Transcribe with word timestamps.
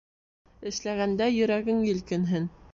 Эшләгәндә 0.71 1.29
йөрәгең 1.37 1.87
елкенһен 1.93 2.53